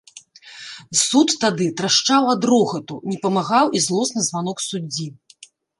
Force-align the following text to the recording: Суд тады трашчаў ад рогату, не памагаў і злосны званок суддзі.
Суд 1.01 1.27
тады 1.43 1.65
трашчаў 1.81 2.23
ад 2.35 2.41
рогату, 2.53 2.95
не 3.13 3.17
памагаў 3.27 3.65
і 3.79 3.87
злосны 3.89 4.21
званок 4.31 4.57
суддзі. 4.71 5.07